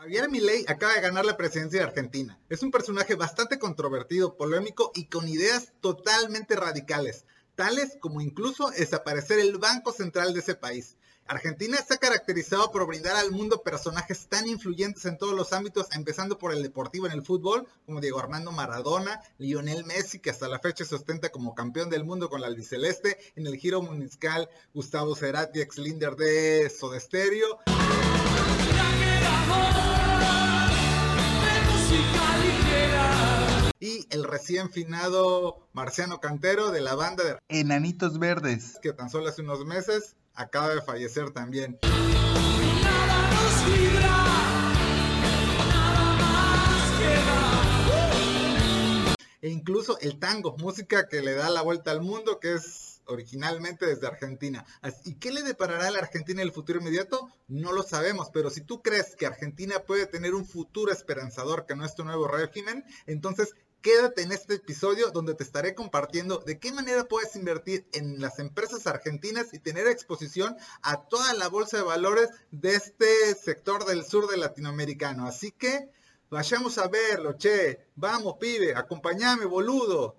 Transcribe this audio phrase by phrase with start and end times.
[0.00, 2.38] Javier Milei acaba de ganar la presidencia de Argentina.
[2.48, 7.24] Es un personaje bastante controvertido, polémico y con ideas totalmente radicales,
[7.56, 10.96] tales como incluso desaparecer el Banco Central de ese país.
[11.26, 15.88] Argentina se ha caracterizado por brindar al mundo personajes tan influyentes en todos los ámbitos,
[15.90, 20.46] empezando por el deportivo en el fútbol, como Diego Armando Maradona, Lionel Messi, que hasta
[20.46, 24.48] la fecha se ostenta como campeón del mundo con la albiceleste, en el giro municipal
[24.72, 26.98] Gustavo Cerati, ex líder de Soda
[33.80, 39.28] y el recién finado Marciano Cantero de la banda de Enanitos Verdes, que tan solo
[39.28, 41.78] hace unos meses acaba de fallecer también.
[49.40, 53.86] E incluso el tango, música que le da la vuelta al mundo, que es originalmente
[53.86, 54.66] desde Argentina.
[55.04, 57.28] ¿Y qué le deparará a la Argentina en el futuro inmediato?
[57.46, 61.76] No lo sabemos, pero si tú crees que Argentina puede tener un futuro esperanzador que
[61.76, 67.04] nuestro nuevo régimen, entonces quédate en este episodio donde te estaré compartiendo de qué manera
[67.04, 72.28] puedes invertir en las empresas argentinas y tener exposición a toda la bolsa de valores
[72.50, 75.26] de este sector del sur de latinoamericano.
[75.26, 75.90] Así que
[76.30, 77.86] vayamos a verlo, che.
[77.94, 80.16] Vamos, pibe, acompáñame, boludo.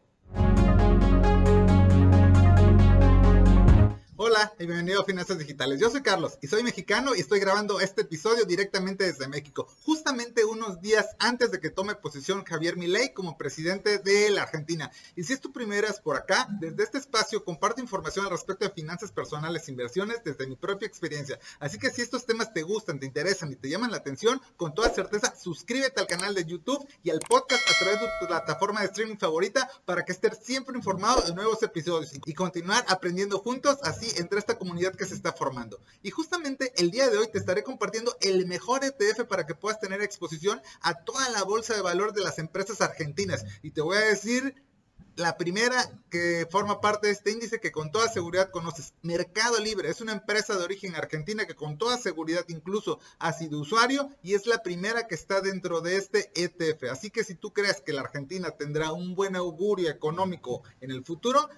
[4.22, 5.80] Hola y bienvenido a Finanzas Digitales.
[5.80, 10.44] Yo soy Carlos y soy mexicano y estoy grabando este episodio directamente desde México, justamente
[10.44, 14.92] unos días antes de que tome posesión Javier Milei como presidente de la Argentina.
[15.16, 18.66] Y si es tu primera vez por acá, desde este espacio comparto información al respecto
[18.66, 21.40] de finanzas personales inversiones desde mi propia experiencia.
[21.62, 24.76] Así que si estos temas te gustan, te interesan y te llaman la atención, con
[24.76, 28.82] toda certeza suscríbete al canal de YouTube y al podcast a través de tu plataforma
[28.82, 33.78] de streaming favorita para que estés siempre informado de nuevos episodios y continuar aprendiendo juntos
[33.84, 35.80] así entre esta comunidad que se está formando.
[36.04, 39.80] Y justamente el día de hoy te estaré compartiendo el mejor ETF para que puedas
[39.80, 43.46] tener exposición a toda la bolsa de valor de las empresas argentinas.
[43.62, 44.56] Y te voy a decir
[45.20, 49.90] la primera que forma parte de este índice que con toda seguridad conoces, Mercado Libre,
[49.90, 54.34] es una empresa de origen argentina que con toda seguridad incluso ha sido usuario y
[54.34, 56.92] es la primera que está dentro de este ETF.
[56.92, 61.04] Así que si tú crees que la Argentina tendrá un buen augurio económico en el
[61.04, 61.50] futuro,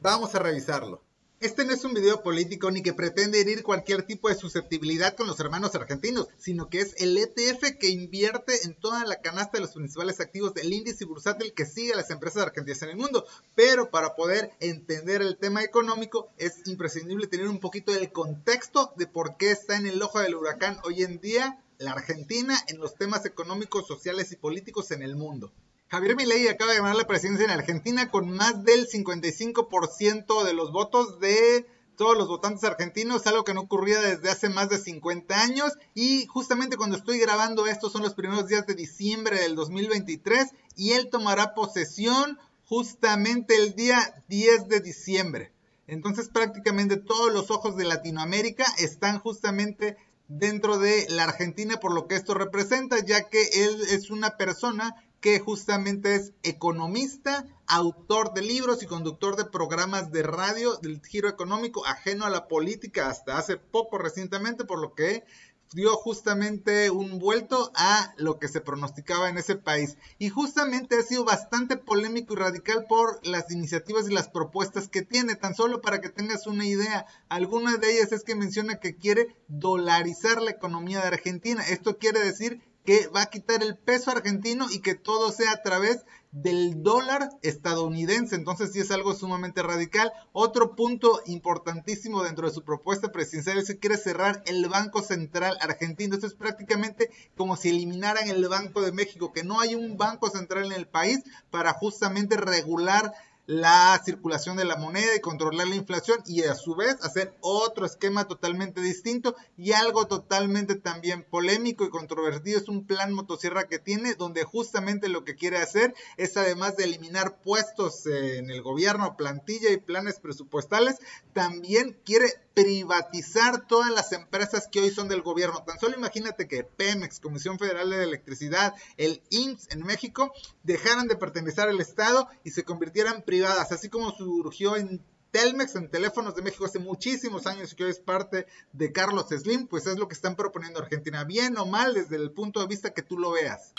[0.00, 1.02] vamos a revisarlo.
[1.44, 5.26] Este no es un video político ni que pretende herir cualquier tipo de susceptibilidad con
[5.26, 9.60] los hermanos argentinos, sino que es el ETF que invierte en toda la canasta de
[9.60, 13.26] los principales activos del índice bursátil que sigue a las empresas argentinas en el mundo.
[13.54, 19.06] Pero para poder entender el tema económico es imprescindible tener un poquito del contexto de
[19.06, 22.94] por qué está en el ojo del huracán hoy en día la Argentina en los
[22.94, 25.52] temas económicos, sociales y políticos en el mundo.
[25.88, 30.72] Javier Milei acaba de ganar la presidencia en Argentina con más del 55% de los
[30.72, 35.40] votos de todos los votantes argentinos, algo que no ocurría desde hace más de 50
[35.40, 35.72] años.
[35.94, 40.92] Y justamente cuando estoy grabando esto son los primeros días de diciembre del 2023 y
[40.92, 45.52] él tomará posesión justamente el día 10 de diciembre.
[45.86, 49.96] Entonces prácticamente todos los ojos de Latinoamérica están justamente
[50.28, 54.96] dentro de la Argentina por lo que esto representa, ya que él es una persona
[55.24, 61.30] que justamente es economista, autor de libros y conductor de programas de radio del giro
[61.30, 65.24] económico ajeno a la política hasta hace poco recientemente, por lo que
[65.72, 69.96] dio justamente un vuelto a lo que se pronosticaba en ese país.
[70.18, 75.00] Y justamente ha sido bastante polémico y radical por las iniciativas y las propuestas que
[75.00, 75.36] tiene.
[75.36, 79.34] Tan solo para que tengas una idea, alguna de ellas es que menciona que quiere
[79.48, 81.64] dolarizar la economía de Argentina.
[81.66, 85.62] Esto quiere decir que va a quitar el peso argentino y que todo sea a
[85.62, 88.34] través del dólar estadounidense.
[88.34, 90.12] Entonces sí es algo sumamente radical.
[90.32, 95.56] Otro punto importantísimo dentro de su propuesta presidencial es que quiere cerrar el Banco Central
[95.60, 96.14] argentino.
[96.14, 100.28] Esto es prácticamente como si eliminaran el Banco de México, que no hay un banco
[100.28, 101.20] central en el país
[101.50, 103.12] para justamente regular
[103.46, 107.84] la circulación de la moneda y controlar la inflación y a su vez hacer otro
[107.84, 113.78] esquema totalmente distinto y algo totalmente también polémico y controvertido es un plan motosierra que
[113.78, 119.16] tiene donde justamente lo que quiere hacer es además de eliminar puestos en el gobierno,
[119.16, 120.96] plantilla y planes presupuestales,
[121.32, 125.64] también quiere privatizar todas las empresas que hoy son del gobierno.
[125.64, 130.32] Tan solo imagínate que Pemex, Comisión Federal de Electricidad, el IMSS en México,
[130.62, 135.02] dejaran de pertenecer al Estado y se convirtieran así como surgió en
[135.34, 139.26] Telmex en teléfonos de México hace muchísimos años y que hoy es parte de Carlos
[139.28, 142.68] Slim, pues es lo que están proponiendo Argentina, bien o mal desde el punto de
[142.68, 143.72] vista que tú lo veas.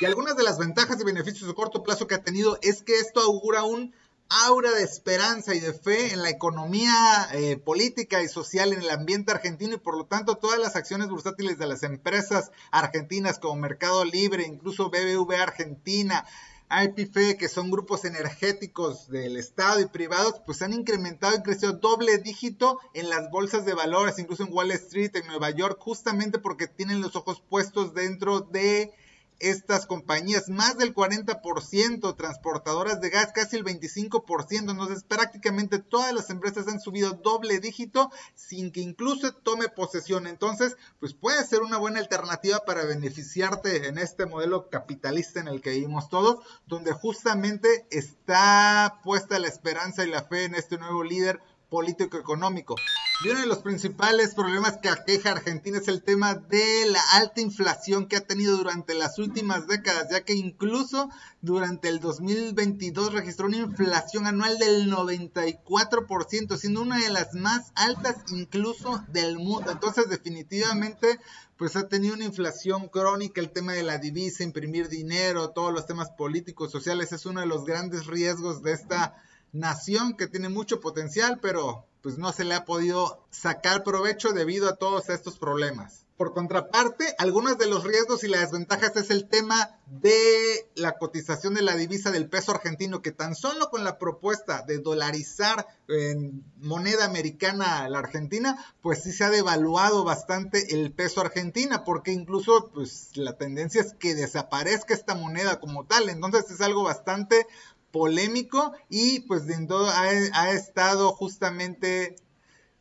[0.00, 2.98] Y algunas de las ventajas y beneficios de corto plazo que ha tenido es que
[2.98, 3.94] esto augura un
[4.28, 8.90] aura de esperanza y de fe en la economía eh, política y social en el
[8.90, 13.60] ambiente argentino y por lo tanto todas las acciones bursátiles de las empresas argentinas como
[13.60, 16.26] Mercado Libre, incluso BBV Argentina,
[16.70, 22.18] IPF, que son grupos energéticos del Estado y privados, pues han incrementado y crecido doble
[22.18, 26.66] dígito en las bolsas de valores, incluso en Wall Street, en Nueva York, justamente porque
[26.66, 28.92] tienen los ojos puestos dentro de
[29.38, 36.30] estas compañías, más del 40%, transportadoras de gas casi el 25%, entonces prácticamente todas las
[36.30, 41.78] empresas han subido doble dígito sin que incluso tome posesión, entonces pues puede ser una
[41.78, 47.86] buena alternativa para beneficiarte en este modelo capitalista en el que vivimos todos, donde justamente
[47.90, 52.76] está puesta la esperanza y la fe en este nuevo líder político-económico.
[53.24, 57.00] Y uno de los principales problemas que aqueja a Argentina es el tema de la
[57.14, 61.08] alta inflación que ha tenido durante las últimas décadas, ya que incluso
[61.40, 68.16] durante el 2022 registró una inflación anual del 94%, siendo una de las más altas
[68.32, 69.70] incluso del mundo.
[69.70, 71.18] Entonces definitivamente
[71.56, 75.86] pues ha tenido una inflación crónica, el tema de la divisa, imprimir dinero, todos los
[75.86, 79.14] temas políticos, sociales, es uno de los grandes riesgos de esta
[79.52, 84.68] nación que tiene mucho potencial, pero pues no se le ha podido sacar provecho debido
[84.68, 86.04] a todos estos problemas.
[86.16, 91.54] Por contraparte, algunos de los riesgos y las desventajas es el tema de la cotización
[91.54, 96.44] de la divisa del peso argentino, que tan solo con la propuesta de dolarizar en
[96.58, 102.70] moneda americana la Argentina, pues sí se ha devaluado bastante el peso argentina, porque incluso
[102.72, 107.48] pues la tendencia es que desaparezca esta moneda como tal, entonces es algo bastante
[107.96, 112.16] polémico y pues todo ha, ha estado justamente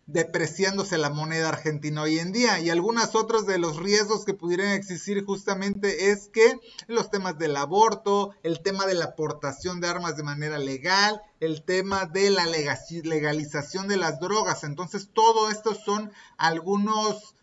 [0.07, 2.59] depreciándose la moneda argentina hoy en día.
[2.59, 7.55] Y algunos otros de los riesgos que pudieran existir justamente es que los temas del
[7.55, 12.45] aborto, el tema de la aportación de armas de manera legal, el tema de la
[12.45, 14.65] legalización de las drogas.
[14.65, 17.34] Entonces, todo esto son algunos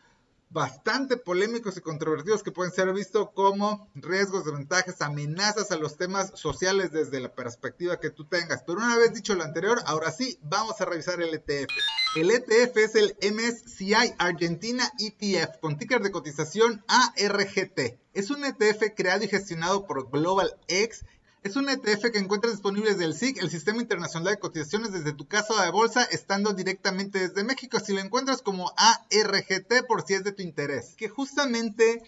[0.52, 6.32] bastante polémicos y controvertidos que pueden ser vistos como riesgos, desventajas, amenazas a los temas
[6.34, 8.62] sociales desde la perspectiva que tú tengas.
[8.62, 11.70] Pero una vez dicho lo anterior, ahora sí, vamos a revisar el ETF.
[12.16, 17.98] El ETF es el MSCI Argentina ETF con ticker de cotización ARGT.
[18.12, 21.06] Es un ETF creado y gestionado por Global X
[21.43, 25.12] es un ETF que encuentras disponible desde el SIC, el Sistema Internacional de Cotizaciones, desde
[25.12, 27.81] tu casa de bolsa, estando directamente desde México.
[27.81, 30.94] Si lo encuentras como ARGT, por si es de tu interés.
[30.97, 32.03] Que justamente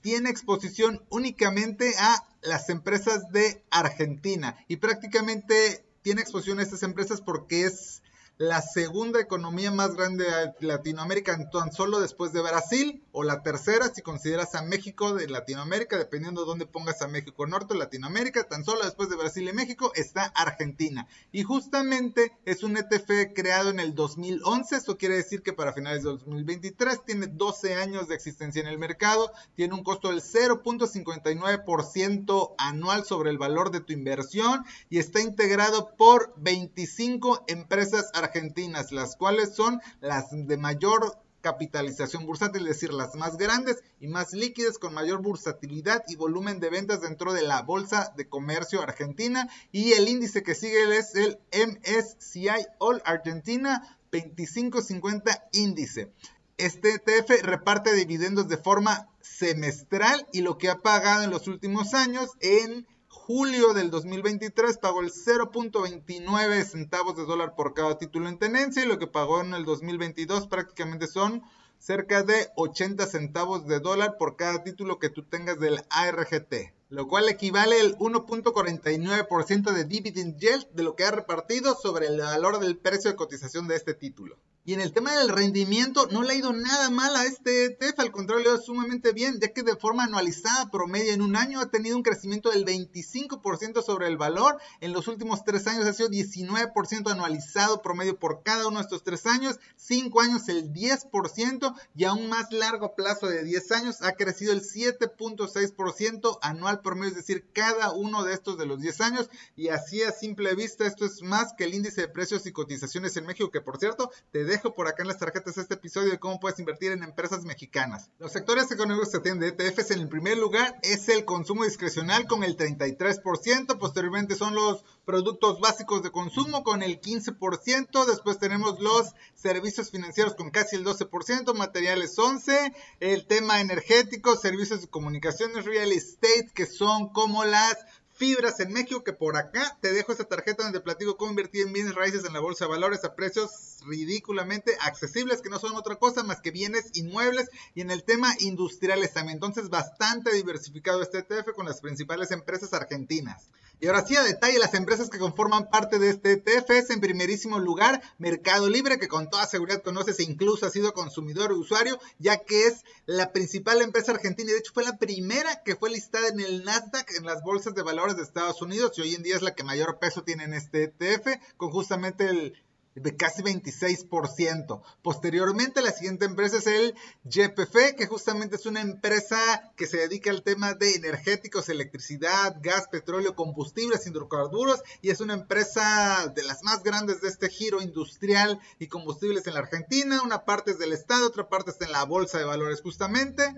[0.00, 4.56] tiene exposición únicamente a las empresas de Argentina.
[4.66, 8.02] Y prácticamente tiene exposición a estas empresas porque es
[8.40, 13.92] la segunda economía más grande de Latinoamérica, tan solo después de Brasil, o la tercera
[13.94, 18.44] si consideras a México de Latinoamérica, dependiendo de dónde pongas a México Norte o Latinoamérica,
[18.44, 21.06] tan solo después de Brasil y México está Argentina.
[21.32, 26.02] Y justamente es un ETF creado en el 2011, eso quiere decir que para finales
[26.02, 32.54] de 2023 tiene 12 años de existencia en el mercado, tiene un costo del 0.59%
[32.56, 38.92] anual sobre el valor de tu inversión y está integrado por 25 empresas argentinas argentinas,
[38.92, 44.32] las cuales son las de mayor capitalización bursátil, es decir, las más grandes y más
[44.32, 49.48] líquidas con mayor bursatilidad y volumen de ventas dentro de la Bolsa de Comercio Argentina
[49.72, 56.12] y el índice que sigue es el MSCI All Argentina 2550 índice.
[56.58, 61.94] Este ETF reparte dividendos de forma semestral y lo que ha pagado en los últimos
[61.94, 68.38] años en julio del 2023 pagó el 0.29 centavos de dólar por cada título en
[68.38, 71.42] tenencia y lo que pagó en el 2022 prácticamente son
[71.78, 77.08] cerca de 80 centavos de dólar por cada título que tú tengas del ARGT, lo
[77.08, 82.60] cual equivale al 1.49% de dividend yield de lo que ha repartido sobre el valor
[82.60, 84.38] del precio de cotización de este título.
[84.62, 87.98] Y en el tema del rendimiento no le ha ido nada mal a este ETF,
[87.98, 91.34] al contrario, le ha ido sumamente bien, ya que de forma anualizada promedio en un
[91.34, 94.58] año ha tenido un crecimiento del 25% sobre el valor.
[94.80, 99.02] En los últimos tres años ha sido 19% anualizado promedio por cada uno de estos
[99.02, 104.02] tres años, cinco años el 10% y a un más largo plazo de 10 años
[104.02, 109.00] ha crecido el 7.6% anual promedio, es decir, cada uno de estos de los 10
[109.00, 109.30] años.
[109.56, 113.16] Y así a simple vista, esto es más que el índice de precios y cotizaciones
[113.16, 116.18] en México, que por cierto, te dejo por acá en las tarjetas este episodio de
[116.18, 118.10] cómo puedes invertir en empresas mexicanas.
[118.18, 122.26] Los sectores económicos que tienen de ETFs en el primer lugar es el consumo discrecional
[122.26, 128.80] con el 33%, posteriormente son los productos básicos de consumo con el 15%, después tenemos
[128.80, 135.64] los servicios financieros con casi el 12%, materiales 11%, el tema energético, servicios de comunicaciones,
[135.64, 137.76] real estate que son como las
[138.20, 141.72] Fibras en México, que por acá te dejo esta tarjeta donde platico cómo invertir en
[141.72, 145.96] bienes raíces en la bolsa de valores a precios ridículamente accesibles, que no son otra
[145.96, 149.36] cosa más que bienes inmuebles y en el tema industriales también.
[149.36, 153.48] Entonces, bastante diversificado este ETF con las principales empresas argentinas.
[153.82, 157.00] Y ahora sí, a detalle, las empresas que conforman parte de este ETF es en
[157.00, 161.58] primerísimo lugar Mercado Libre, que con toda seguridad conoces e incluso ha sido consumidor o
[161.58, 165.76] usuario, ya que es la principal empresa argentina y de hecho fue la primera que
[165.76, 169.14] fue listada en el Nasdaq, en las bolsas de valores de Estados Unidos y hoy
[169.14, 172.62] en día es la que mayor peso tiene en este ETF, con justamente el
[172.94, 174.82] de casi 26%.
[175.02, 176.94] Posteriormente, la siguiente empresa es el
[177.24, 179.38] YPF, que justamente es una empresa
[179.76, 185.34] que se dedica al tema de energéticos, electricidad, gas, petróleo, combustibles, hidrocarburos, y es una
[185.34, 190.22] empresa de las más grandes de este giro industrial y combustibles en la Argentina.
[190.22, 193.54] Una parte es del Estado, otra parte está en la Bolsa de Valores justamente.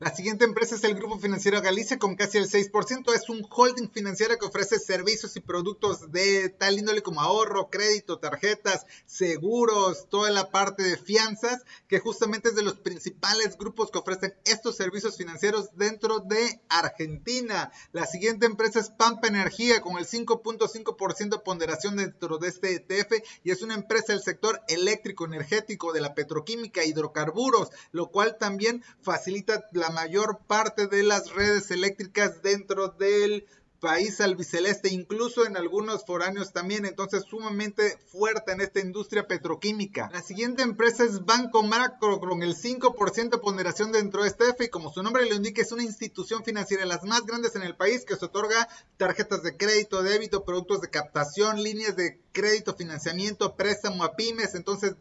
[0.00, 3.12] La siguiente empresa es el Grupo Financiero Galicia con casi el 6%.
[3.16, 8.20] Es un holding financiero que ofrece servicios y productos de tal índole como ahorro, crédito,
[8.20, 13.98] tarjetas, seguros, toda la parte de fianzas, que justamente es de los principales grupos que
[13.98, 17.72] ofrecen estos servicios financieros dentro de Argentina.
[17.90, 23.14] La siguiente empresa es Pampa Energía con el 5.5% de ponderación dentro de este ETF
[23.42, 28.84] y es una empresa del sector eléctrico, energético, de la petroquímica, hidrocarburos, lo cual también
[29.02, 33.46] facilita la mayor parte de las redes eléctricas dentro del
[33.80, 40.10] país albiceleste, incluso en algunos foráneos también, entonces sumamente fuerte en esta industria petroquímica.
[40.12, 44.64] La siguiente empresa es Banco Macro con el 5% de ponderación dentro de este F
[44.64, 47.62] y como su nombre lo indica es una institución financiera de las más grandes en
[47.62, 52.74] el país que se otorga tarjetas de crédito, débito, productos de captación, líneas de crédito,
[52.74, 54.96] financiamiento, préstamo a pymes, entonces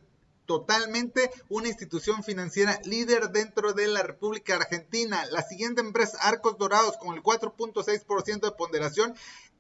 [0.48, 5.24] totalmente una institución financiera líder dentro de la República Argentina.
[5.32, 9.14] La siguiente empresa, Arcos Dorados, con el 4.6% de ponderación,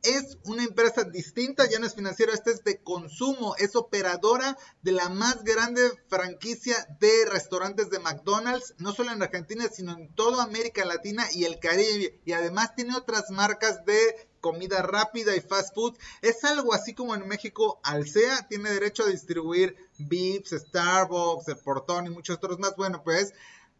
[0.03, 4.91] es una empresa distinta, ya no es financiera, esta es de consumo, es operadora de
[4.91, 10.43] la más grande franquicia de restaurantes de McDonald's, no solo en Argentina, sino en toda
[10.43, 12.19] América Latina y el Caribe.
[12.25, 15.97] Y además tiene otras marcas de comida rápida y fast food.
[16.21, 22.05] Es algo así como en México Alsea tiene derecho a distribuir Vips, Starbucks, El Portón
[22.05, 22.73] y muchos otros más.
[22.77, 23.33] Bueno, pues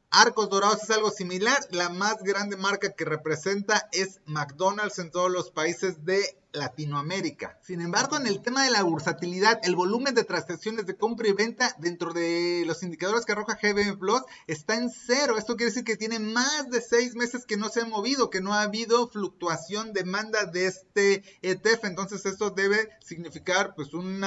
[0.10, 1.60] Arcos Dorados es algo similar.
[1.72, 7.60] La más grande marca que representa es McDonald's en todos los países de Latinoamérica.
[7.62, 11.34] Sin embargo, en el tema de la bursatilidad, el volumen de transacciones de compra y
[11.34, 15.38] venta dentro de los indicadores que arroja GBM Plus está en cero.
[15.38, 18.42] Esto quiere decir que tiene más de seis meses que no se ha movido, que
[18.42, 21.84] no ha habido fluctuación de demanda de este ETF.
[21.84, 24.24] Entonces, esto debe significar pues un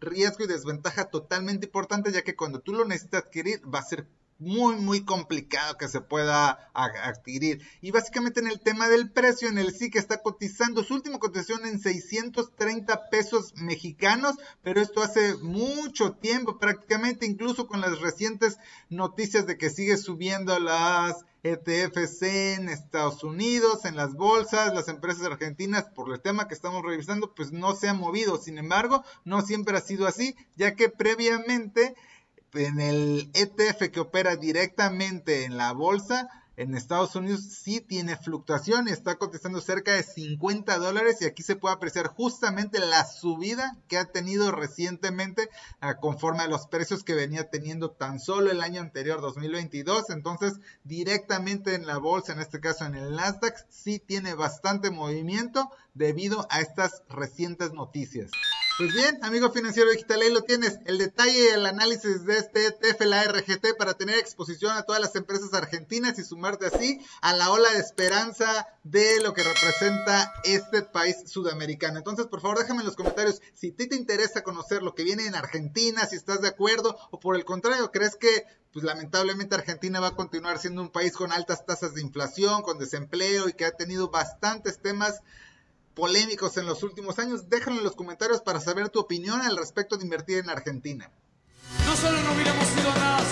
[0.00, 4.06] riesgo y desventaja totalmente importante, ya que cuando tú lo necesitas adquirir va a ser
[4.38, 7.62] muy, muy complicado que se pueda adquirir.
[7.80, 11.18] Y básicamente en el tema del precio, en el sí que está cotizando su última
[11.18, 18.58] cotización en 630 pesos mexicanos, pero esto hace mucho tiempo, prácticamente incluso con las recientes
[18.88, 25.26] noticias de que sigue subiendo las ETFs en Estados Unidos, en las bolsas, las empresas
[25.26, 28.38] argentinas, por el tema que estamos revisando, pues no se ha movido.
[28.38, 31.94] Sin embargo, no siempre ha sido así, ya que previamente
[32.54, 38.86] en el ETF que opera directamente en la bolsa, en Estados Unidos sí tiene fluctuación,
[38.86, 43.98] está cotizando cerca de 50 dólares y aquí se puede apreciar justamente la subida que
[43.98, 45.48] ha tenido recientemente
[45.80, 50.10] ah, conforme a los precios que venía teniendo tan solo el año anterior 2022.
[50.10, 55.70] Entonces directamente en la bolsa, en este caso en el Nasdaq, sí tiene bastante movimiento
[55.92, 58.30] debido a estas recientes noticias.
[58.76, 60.80] Pues bien, amigo financiero digital, ahí lo tienes.
[60.84, 65.00] El detalle y el análisis de este ETF, la RGT, para tener exposición a todas
[65.00, 70.34] las empresas argentinas y sumarte así a la ola de esperanza de lo que representa
[70.42, 71.98] este país sudamericano.
[71.98, 75.26] Entonces, por favor, déjame en los comentarios si ti te interesa conocer lo que viene
[75.26, 80.00] en Argentina, si estás de acuerdo o por el contrario, crees que pues lamentablemente Argentina
[80.00, 83.66] va a continuar siendo un país con altas tasas de inflación, con desempleo y que
[83.66, 85.20] ha tenido bastantes temas
[85.94, 87.48] polémicos en los últimos años.
[87.48, 91.10] Déjalo en los comentarios para saber tu opinión al respecto de invertir en Argentina.
[91.86, 93.24] No solo no hubiéramos sido nada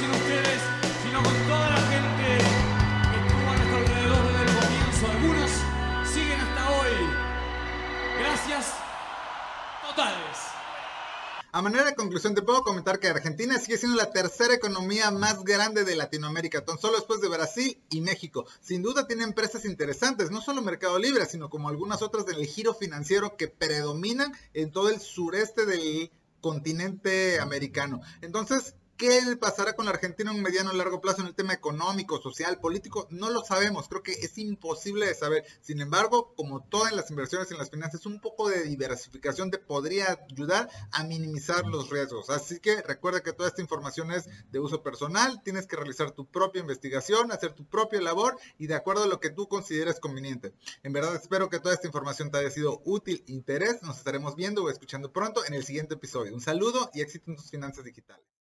[11.62, 15.44] A manera de conclusión, te puedo comentar que Argentina sigue siendo la tercera economía más
[15.44, 18.46] grande de Latinoamérica, tan solo después de Brasil y México.
[18.60, 22.74] Sin duda tiene empresas interesantes, no solo Mercado Libre, sino como algunas otras del giro
[22.74, 28.00] financiero que predominan en todo el sureste del continente americano.
[28.22, 31.52] Entonces, ¿Qué pasará con la Argentina en un mediano o largo plazo en el tema
[31.52, 33.08] económico, social, político?
[33.10, 35.44] No lo sabemos, creo que es imposible de saber.
[35.60, 40.20] Sin embargo, como todas las inversiones en las finanzas, un poco de diversificación te podría
[40.30, 42.30] ayudar a minimizar los riesgos.
[42.30, 46.30] Así que recuerda que toda esta información es de uso personal, tienes que realizar tu
[46.30, 50.54] propia investigación, hacer tu propia labor y de acuerdo a lo que tú consideres conveniente.
[50.84, 53.82] En verdad espero que toda esta información te haya sido útil, interés.
[53.82, 56.32] Nos estaremos viendo o escuchando pronto en el siguiente episodio.
[56.32, 58.41] Un saludo y éxito en tus finanzas digitales.